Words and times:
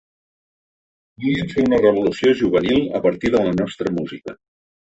Volíem 1.25 1.51
fer 1.51 1.67
una 1.69 1.79
revolució 1.83 2.33
juvenil 2.41 2.83
a 3.01 3.03
partir 3.07 3.33
de 3.37 3.47
la 3.49 3.55
nostra 3.63 3.97
música. 4.01 4.39